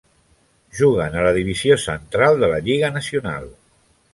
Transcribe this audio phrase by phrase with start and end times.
[0.77, 3.47] Juguen a la Divisió central de la Lliga nacional.